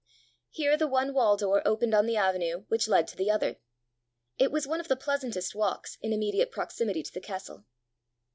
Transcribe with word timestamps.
Here 0.49 0.75
the 0.77 0.87
one 0.87 1.13
wall 1.13 1.37
door 1.37 1.61
opened 1.63 1.93
on 1.93 2.07
the 2.07 2.17
avenue 2.17 2.65
which 2.69 2.87
led 2.87 3.07
to 3.09 3.15
the 3.15 3.29
other. 3.29 3.57
It 4.39 4.51
was 4.51 4.65
one 4.65 4.79
of 4.79 4.87
the 4.87 4.95
pleasantest 4.95 5.53
walks 5.53 5.99
in 6.01 6.11
immediate 6.11 6.49
proximity 6.51 7.03
to 7.03 7.13
the 7.13 7.21
castle. 7.21 7.65